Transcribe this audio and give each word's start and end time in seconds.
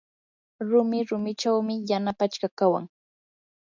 rumi 0.69 0.99
rumichawmi 1.09 1.75
yana 1.89 2.11
pachka 2.19 2.47
kawan. 2.59 2.85